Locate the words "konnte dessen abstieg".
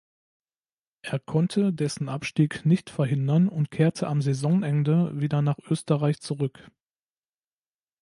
1.19-2.65